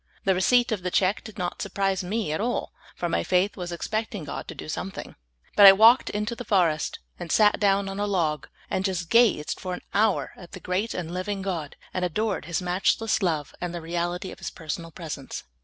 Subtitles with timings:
[0.25, 3.71] ''The receipt of the check did not surprise me at all, for my faith was
[3.71, 5.15] expecting God to do something;
[5.55, 9.59] but I walked into the forest and sat down on a log, and just gazed
[9.59, 13.75] for an hour at the great and living God, and adored His matchless love and
[13.75, 15.43] the reality of His personal presence.